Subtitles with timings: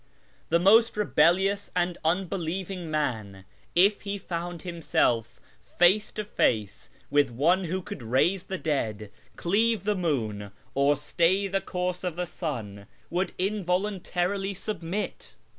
[0.49, 5.39] The most rebellious and unljelievini,' man, if he found himself
[5.77, 11.47] face to face with one who could raise the dead, cleave the moon, or stay
[11.47, 15.35] the course of the sun, would involuntarily submit.